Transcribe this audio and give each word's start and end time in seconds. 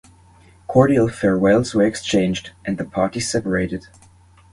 Cordial 0.65 1.07
farewells 1.09 1.75
were 1.75 1.85
exchanged, 1.85 2.53
and 2.65 2.79
the 2.79 2.85
party 2.85 3.19
separated. 3.19 3.85